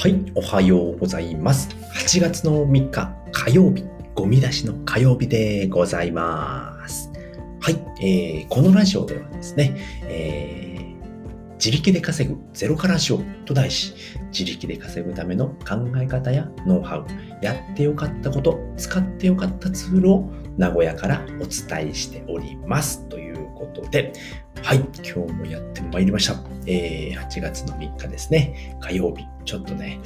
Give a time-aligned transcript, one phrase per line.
[0.00, 1.68] はい、おはようございます。
[1.94, 3.84] 8月の3日火曜日、
[4.14, 7.12] ゴミ出しの火曜日でございます。
[7.60, 13.92] はい、えー、このラジオではですね、えー、自力で稼ぐゼロからしようと題し、
[14.32, 17.06] 自力で稼ぐための考え方やノウハウ、
[17.44, 23.06] やってよかったこと、使ってよかったツールを名古屋からお伝えしております。
[23.10, 24.14] ということで、
[24.62, 26.42] はい、今日もやってまいりました。
[26.64, 29.26] えー、8月の3日ですね、火曜日。
[29.50, 29.98] ちょっとね、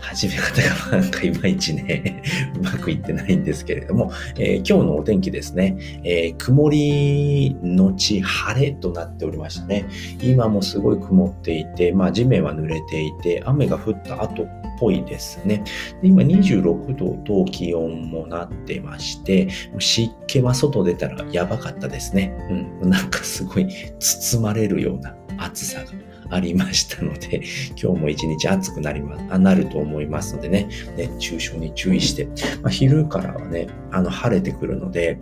[0.00, 2.22] 始め方がなんかいまいちね、
[2.56, 9.86] うまくいってないんですけれども、えー、今日のお天気ですね、えー、曇りのち晴れとなっておりましたね。
[10.22, 14.46] 今もすごい曇っていて、まあ地面は濡れていて、雨が降った後っ
[14.78, 15.64] ぽいですね。
[16.00, 19.48] で今26度と気温もなってまして、
[19.80, 22.32] 湿気は外出たらやばかったですね。
[22.82, 23.66] うん、なんかすごい
[23.98, 25.90] 包まれるような暑さが
[26.32, 27.42] ありましたので、
[27.80, 32.26] 今日も一日暑くなりま、なると思いますのでね、熱中症に注意して、
[32.62, 35.18] まあ、昼からはね、あの、晴れてくるので、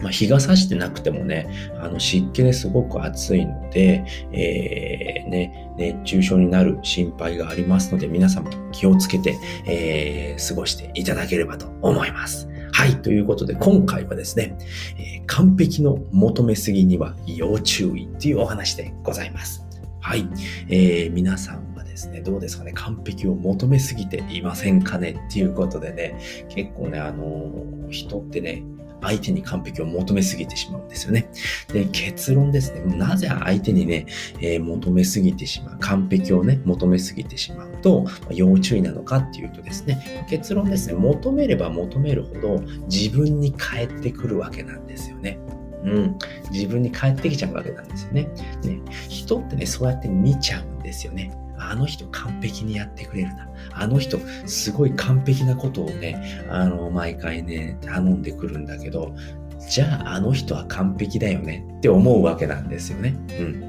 [0.00, 1.48] まあ、日が差してなくてもね、
[1.80, 12.48] あの湿気ですごく暑いので、えー、ね、熱中症になる心配がありますので、皆様気をつけて、えー、過ごしていただければと思います。
[12.72, 12.96] はい。
[13.02, 14.56] ということで、今回はですね、
[14.98, 19.67] えー、完璧の求めすぎには要注意というお話でございます。
[20.08, 20.26] はい。
[20.70, 25.20] えー、皆さんはですね、どうですかね、完璧を求めすぎていませんかね？
[25.28, 28.64] っていうことでね、結構ね、あのー、人ってね、
[29.02, 31.28] 相手に完璧を求めすぎてしまうんですよね。
[31.74, 32.96] で、結論ですね。
[32.96, 34.06] なぜ相手にね、
[34.40, 45.38] えー、求めすぎてしまう、完璧をね、求めすぎてしまうと、要注意なのかっていうとですね、結論ですね、求めれば求めるほど自分に返ってくるわけなんですよね。
[45.84, 46.18] うん。
[46.50, 48.28] 自分に返ってきちゃうわけなんですよね。
[48.64, 51.32] ね人ってね、そうやって見ちゃうんですよね。
[51.58, 53.48] あの人完璧にやってくれるな。
[53.72, 59.14] あの人すごい完璧なことをね、あの、毎回ね、頼んでくるんだけど、
[59.68, 63.14] じゃああの人は完璧だよねって思うわけなんですよね。
[63.40, 63.68] うん。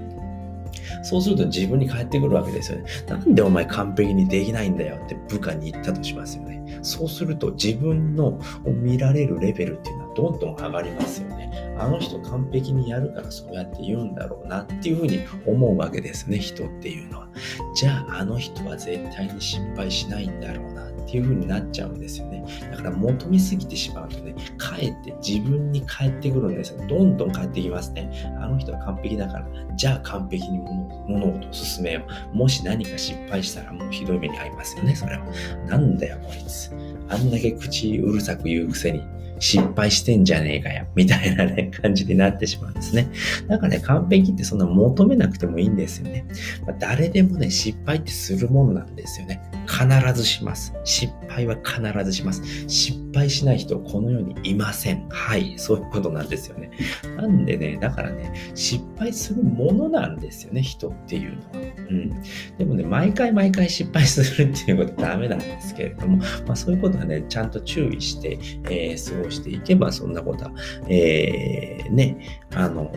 [1.04, 2.86] そうすると自分に返ってくるわけですよね。
[3.08, 6.80] なんでお前完璧にできないんだよって部下に言ったとしますよね。
[6.82, 11.50] そうすると自分の見られるレベルっていうのどんどん上がりますよね。
[11.78, 17.30] あの人完璧にやるからそうやって言うんだろうなっていうふうに思うわけですね、人っていうのは。
[17.76, 22.44] じゃああの人は絶対に失敗しないんだろうなっていう風になっちゃうんですよね。
[22.72, 26.86] だから求めすぎてしまうとね、かえって自分に返ってくるんですよ。
[26.88, 28.12] どんどん返ってきますね。
[28.40, 30.60] あの人は完璧だから、じゃあ完璧に
[31.08, 32.02] 物事を進めよ
[32.34, 32.38] う。
[32.38, 35.26] もし何か失敗したらもうひどい目に遭いますよね、それは。
[35.68, 36.72] なんだよ、こいつ。
[37.10, 39.02] あんだけ口うるさく言うくせに、
[39.40, 43.10] 失敗してんじゃねえかよ、みたいなね、 感じになってしまうんですね。
[43.48, 46.26] なんかね、完璧ってそんな求めなくてもいいんですよね。
[46.66, 49.42] まあ、誰でもね、失敗ってするもんなんですよね。
[49.70, 50.74] 必ずします。
[50.84, 52.42] 失敗は必ずします。
[52.68, 55.08] 失敗しない人、この世にいません。
[55.10, 56.72] はい、そういうことなんですよね。
[57.16, 61.46] なんでね、だからね、失敗するものなんですよね、人っていうのは。
[61.90, 62.10] うん。
[62.58, 70.52] でもね、毎回毎回失敗するっていうことはダメなんですけれども、まあそういうことはね、ちゃんと注意して、えー、過ごしていけば、そんなことは、
[70.88, 72.92] えー、ね、あの、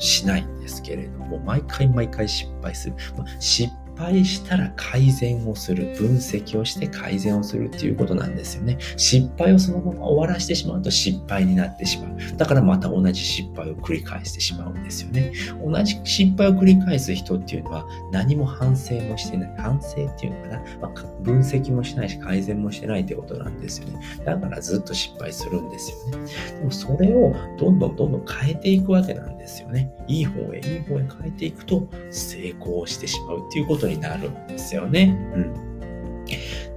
[0.00, 2.96] しないんですけれども、毎回毎回失敗する。
[3.16, 5.94] まあ、失敗したら改善をする。
[5.98, 8.78] 分析をして改善をするっていうことなんですよね。
[8.96, 12.36] 失敗をそのまま終わらせてしまうと失敗になってしまう。
[12.36, 15.32] だからまた同じ失敗を繰り返してしまうんですよね。
[15.62, 19.54] 同じ失敗を繰り返す人っていうのは何も反省もしてない。
[19.58, 20.62] 反省っていうのかな。
[20.80, 24.00] まあ、分析もしないし改善もしてないってことなんですよね。
[24.24, 26.26] だからずっと失敗するんですよね。
[26.58, 29.92] でもそれをどんどんどんどん変えていくわけなんですよね。
[30.06, 35.16] いい方へいい方へ変えていくと成功してしまうっていうことになるんですよね。
[35.34, 35.54] うん。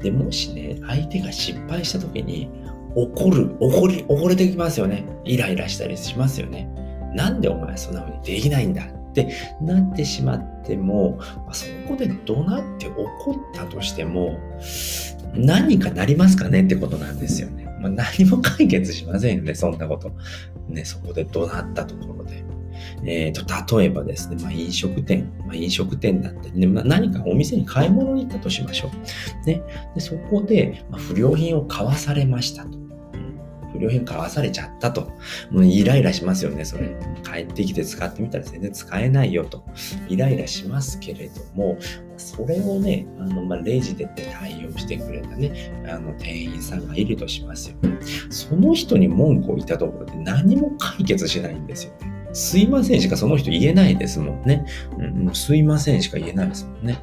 [0.01, 2.49] で、もしね、相手が失敗した時に
[2.95, 5.05] 怒る、怒り、怒れてきますよね。
[5.23, 6.69] イライラしたりしますよね。
[7.15, 9.31] なんでお前そんな風にできないんだって
[9.61, 14.39] なってしまっても、まあ、そこで怒鳴って怒ったとしても、
[15.35, 16.63] 何かなりますかね？
[16.63, 17.65] ってことなんですよね。
[17.79, 20.11] まあ、何も解決しませんよね、そんなこと。
[20.69, 22.43] ね、そこで怒鳴ったところで。
[23.05, 28.91] えーと、例えばですね、まあ、飲食店、まあ、飲食店だったりね、まあ、何かお店に買い物に行ったとしましょ
[29.43, 29.45] う。
[29.45, 29.61] ね、
[29.95, 32.83] でそこで、ま、不良品を買わされましたと。
[33.73, 35.11] 不良品買わされちゃったと。
[35.49, 36.95] もうイライラしますよね、それ。
[37.23, 39.65] 帰ってきて使ってみたら全然使えないよと。
[40.07, 41.77] イライラしますけれども、
[42.17, 44.05] それをね、あの、まあ、レジで
[44.39, 47.97] 対応してくれたね、あの、店員さんがいるとしますよね。
[48.29, 52.12] その人に文句を言ったところで何も解決しないんですよね。
[52.33, 54.65] すいませんしかその人言えないですもんね。
[54.97, 56.97] うん、すいませんしか言えないですもんね。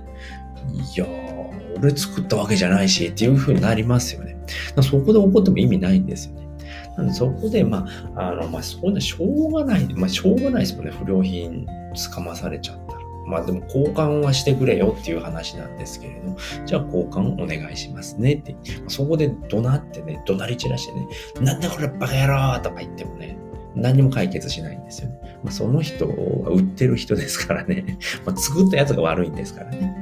[0.94, 4.36] いやー、俺作ったわけじゃないしっていう風になりますよね。
[4.82, 6.48] そこで怒っても意味ないんですよね。
[6.96, 10.92] なのでそこで、まあ、あの、まあ、そんなしょうがない、まあ、しょうがないですもんね。
[10.92, 13.00] 不良品つかまされちゃったら。
[13.26, 16.36] まあでも交換はしてくれよっていう話なんですけれど、
[16.66, 18.56] じゃあ交換お願いしますねって。
[18.88, 21.06] そこで怒鳴ってね、怒鳴り散らしてね、
[21.40, 23.36] なんだこれバカ野郎とか言ってもね、
[23.74, 25.20] 何にも解決しないんですよね。
[25.42, 26.14] まあ、その人は
[26.50, 27.98] 売ってる人ですからね。
[28.26, 29.94] まあ、作ったやつが悪いんですからね。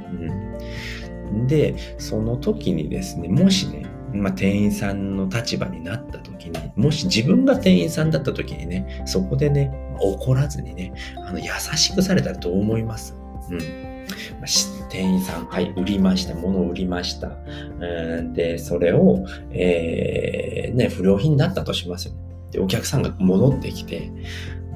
[1.33, 10.93] うん、で、その時にですね、もしね、まあ、店員さんの立場になった時に、もし自分が店員さんだった時にね、そこでね、怒らずにね、
[11.27, 13.15] あの優しくされたらどう思います？
[13.51, 13.59] うん。
[13.59, 13.65] ま
[14.45, 16.35] あ、店員さん、はい、売りました。
[16.35, 17.33] 物を売りました。
[17.81, 22.28] うん、で、それを、えー、ね、不良品だったとしますよね。
[22.51, 24.11] で、お客さんが戻ってきて、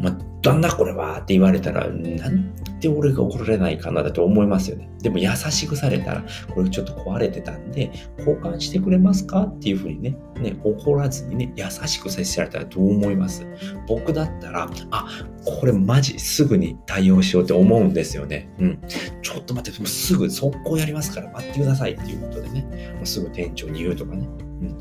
[0.01, 4.91] まあ、なんだこれはって言われたら、なんで俺が怒られないかなだと思いますよね。
[5.01, 9.43] でも優しくされたら、これちょっと壊れてたんで、交換してくれますか？
[9.43, 13.47] っていうふうにね、ね、怒らずにね、優しく接されたらどう思います
[13.87, 15.07] 僕だったら、あ、
[15.45, 18.51] これマジすぐに対応しようって思うんですよね。
[18.59, 18.81] うん。
[19.23, 24.27] ちょっと待って、もすぐ速攻やりますから待ってくださいっていうことでね、もうすぐ店長に言うとかね。
[24.63, 24.77] うん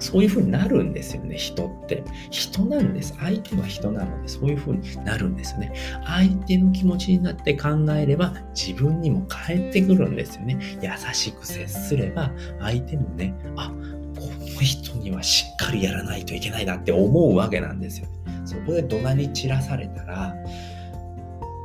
[0.00, 2.02] そういう風になるんですよね、人って。
[2.30, 3.14] 人なんです。
[3.18, 5.72] 相手は人なので、そういう風になるんですよね。
[6.04, 10.58] 相手の気持ちになって考えれば、自分にも返ってくるんですよね。
[10.82, 13.72] 優しく接すれば、相手もね、あ、
[14.16, 18.08] この人にはしっかりやらないといけないなって思うわけなんですよ。
[18.44, 20.34] そこで怒鳴り散らされたら、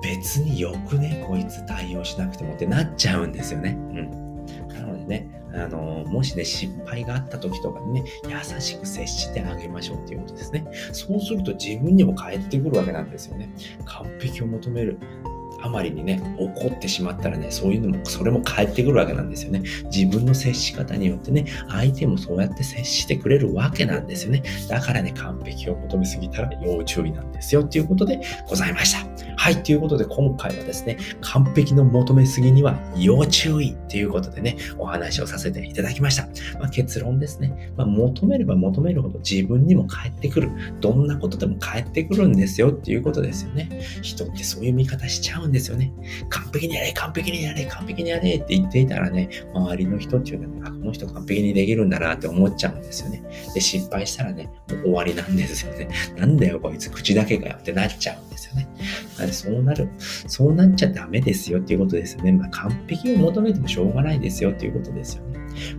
[0.04, 3.72] 別によくね、こいつ対応しなくてもってなっちゃうんですよね。
[3.72, 4.46] うん。
[4.68, 10.66] なのでね、あの、もしね、失敗があった時とかにね、優しく接してあげましょうっていうことですね。
[10.92, 13.50] そうすると自分にも返ってくるわけなんですよね。
[13.86, 14.98] 完璧を求める。
[15.65, 19.63] あまりにね、怒ってしまったらね、そういうのも、それも返ってくるわけなんですよね。
[19.91, 24.44] 自分の接し方によってね、相手もそうやって接してくれるわけなんですよね。
[24.69, 29.25] だからね、完璧を求めすぎたら要注意なんですよっていうことでございました。
[29.38, 36.23] はい、ということで今回はですね、完璧の求めすぎには要注意っていうことでね、お話をさせていただきました。
[36.59, 40.51] まあ、結論ですね、まあ、求めれば求めるほど自分にも返ってくる。
[40.79, 43.69] どんなことでも返ってくるんですよっていうことですよね。
[44.01, 45.94] 人ってそういう見方しちゃうんですよね。
[46.30, 53.24] 完璧にやれ、完璧にやれ、完璧にやれって言っていたらね、周りの人っていうのは、あ、この人完璧にできるんだなって思っちゃうんですよね。
[53.54, 55.88] で、失敗したらね、もう終わりなんですよね。
[56.18, 58.68] なんだよ、こいつ口だけがよってなっちゃうんですよね。
[59.31, 62.34] そうなる、そうなっちゃダメですよっていうことですよね。
[62.34, 65.25] まあ、完璧を求めてもしょうがないですよっていうことですよ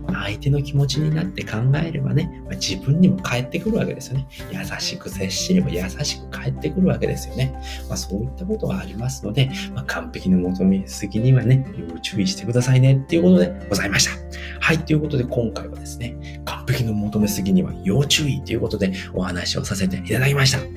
[0.07, 4.27] 相手の気持ちになって考えればね、まあ、自分にも返ってくるわけですよね。
[4.51, 7.53] 優しく接しれば優しく返ってくるわけですよね。
[7.87, 14.11] まあ、そういったことがありますので、まあ、完璧の求めすぎにはね、要注意してくださいねっていうことでございました。
[14.59, 20.76] はい、ということで今回はですね、完璧の求めすぎには要注意ということでお話をさせていただきました。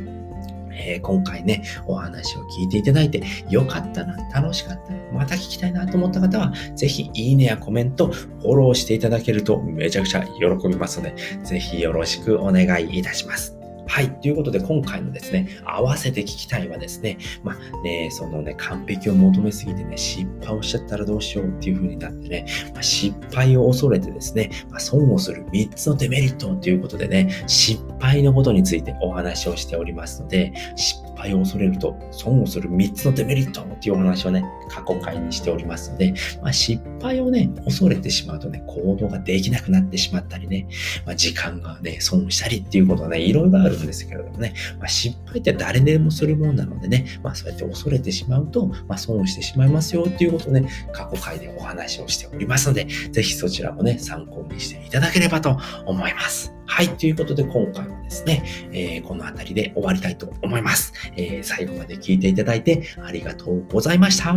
[0.90, 11.14] えー、今回ね、お話を聞いていただいて、よかったな、楽しかったな、また聞きたいなと思った方は、ぜひいいねやコメント、フォローしていただけるとめちゃくちゃ喜びますので、
[11.44, 13.59] ぜひよろしくお願いいたします。
[13.90, 14.20] はい。
[14.20, 40.66] ということで、今回のですね、合わせて聞きたいはですね、まあね、そのね、完璧を求めすぎてね、失敗をしちゃったらどうしようっていう風になってね、まあ、失敗を恐れてですね、まあ、損をする3つのデメリットということでね、失敗のことについてお話をしておりますので、失敗を恐れると損をする3つのデメリットっていうお話をね、過去回にしておりますので、まあ、失敗をね、恐れてしまうとね、行動ができなくなってしまったりね、
[41.04, 56.59] まあ、時間がね、損したりっていうことはね、いろいろあるんですけれどもね、まあ、失敗って誰でもするもんなのでね、まあ、そうやって恐れてしまうと、まあ、損をしてしまいますよっていうことをね、過去回でお話をしておりますので、ぜひそちらもね、参考にしていただければと思います。
[56.70, 56.88] はい。
[56.88, 60.92] ということで、今回はですね、えー、この辺りで終わりたいと思います。
[61.16, 64.32] えー、最後まで聞いていただいてありがとうございました。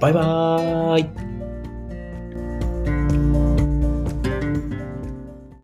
[0.00, 1.33] バイバーイ。